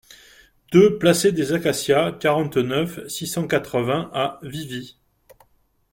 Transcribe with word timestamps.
deux 0.71 0.97
placé 0.97 1.31
des 1.31 1.53
Acacias, 1.53 2.13
quarante-neuf, 2.13 3.07
six 3.07 3.27
cent 3.27 3.45
quatre-vingts 3.45 4.09
à 4.15 4.39
Vivy 4.41 4.97